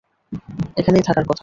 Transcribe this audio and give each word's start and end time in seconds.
এখানেই 0.77 1.03
থাকার 1.03 1.25
কথা। 1.25 1.39